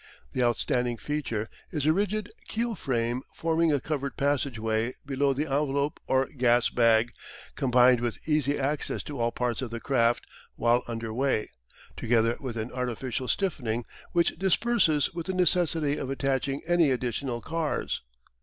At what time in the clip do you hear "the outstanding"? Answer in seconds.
0.31-0.97